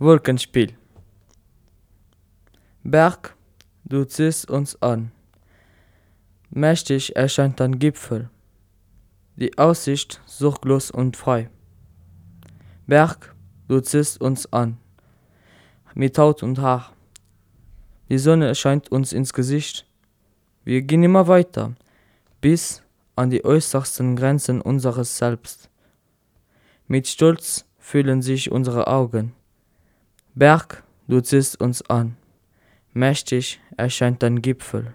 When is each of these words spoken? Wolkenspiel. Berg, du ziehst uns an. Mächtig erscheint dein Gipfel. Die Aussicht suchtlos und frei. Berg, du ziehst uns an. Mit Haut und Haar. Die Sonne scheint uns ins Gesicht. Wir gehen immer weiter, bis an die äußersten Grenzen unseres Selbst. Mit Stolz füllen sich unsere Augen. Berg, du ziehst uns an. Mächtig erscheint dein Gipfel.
Wolkenspiel. 0.00 0.76
Berg, 2.84 3.34
du 3.84 4.04
ziehst 4.04 4.48
uns 4.48 4.80
an. 4.80 5.10
Mächtig 6.50 7.16
erscheint 7.16 7.58
dein 7.58 7.80
Gipfel. 7.80 8.30
Die 9.34 9.58
Aussicht 9.58 10.20
suchtlos 10.24 10.92
und 10.92 11.16
frei. 11.16 11.50
Berg, 12.86 13.34
du 13.66 13.80
ziehst 13.80 14.20
uns 14.20 14.52
an. 14.52 14.78
Mit 15.94 16.16
Haut 16.16 16.44
und 16.44 16.60
Haar. 16.60 16.92
Die 18.08 18.18
Sonne 18.18 18.54
scheint 18.54 18.92
uns 18.92 19.12
ins 19.12 19.32
Gesicht. 19.32 19.84
Wir 20.62 20.82
gehen 20.82 21.02
immer 21.02 21.26
weiter, 21.26 21.74
bis 22.40 22.84
an 23.16 23.30
die 23.30 23.44
äußersten 23.44 24.14
Grenzen 24.14 24.60
unseres 24.60 25.18
Selbst. 25.18 25.68
Mit 26.86 27.08
Stolz 27.08 27.66
füllen 27.80 28.22
sich 28.22 28.52
unsere 28.52 28.86
Augen. 28.86 29.34
Berg, 30.38 30.84
du 31.08 31.20
ziehst 31.20 31.60
uns 31.60 31.82
an. 31.90 32.16
Mächtig 32.92 33.58
erscheint 33.76 34.22
dein 34.22 34.40
Gipfel. 34.40 34.94